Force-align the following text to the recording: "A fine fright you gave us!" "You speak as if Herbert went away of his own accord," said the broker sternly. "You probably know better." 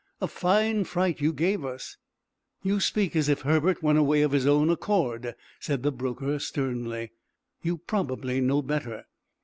"A 0.19 0.27
fine 0.27 0.83
fright 0.83 1.21
you 1.21 1.31
gave 1.31 1.63
us!" 1.63 1.97
"You 2.63 2.79
speak 2.79 3.15
as 3.15 3.29
if 3.29 3.41
Herbert 3.41 3.83
went 3.83 3.99
away 3.99 4.23
of 4.23 4.31
his 4.31 4.47
own 4.47 4.71
accord," 4.71 5.35
said 5.59 5.83
the 5.83 5.91
broker 5.91 6.39
sternly. 6.39 7.11
"You 7.61 7.77
probably 7.77 8.41
know 8.41 8.63
better." 8.63 9.05